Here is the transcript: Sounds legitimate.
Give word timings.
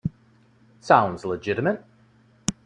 Sounds 0.79 1.25
legitimate. 1.25 1.83